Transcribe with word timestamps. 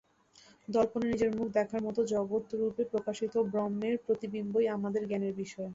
দর্পণে 0.67 1.05
নিজের 1.09 1.31
মুখ 1.35 1.47
দেখার 1.53 1.81
মত 1.83 1.97
জগৎ-রূপে 2.11 2.83
প্রকাশিত 2.91 3.33
ব্রহ্মের 3.47 3.95
প্রতিবিম্বই 4.05 4.65
আমাদের 4.75 5.01
জ্ঞানের 5.09 5.33
বিষয়। 5.41 5.69